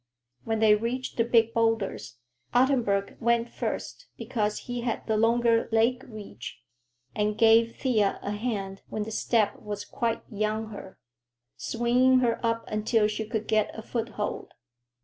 When 0.45 0.57
they 0.57 0.73
reached 0.73 1.17
the 1.17 1.23
big 1.23 1.53
boulders, 1.53 2.17
Ottenburg 2.55 3.17
went 3.19 3.49
first 3.49 4.07
because 4.17 4.61
he 4.65 4.81
had 4.81 5.05
the 5.05 5.15
longer 5.15 5.69
leg 5.71 6.03
reach, 6.09 6.63
and 7.13 7.37
gave 7.37 7.75
Thea 7.75 8.17
a 8.23 8.31
hand 8.31 8.81
when 8.89 9.03
the 9.03 9.11
step 9.11 9.59
was 9.61 9.85
quite 9.85 10.27
beyond 10.27 10.71
her, 10.73 10.97
swinging 11.55 12.17
her 12.21 12.43
up 12.43 12.65
until 12.67 13.07
she 13.07 13.27
could 13.27 13.45
get 13.47 13.77
a 13.77 13.83
foothold. 13.83 14.55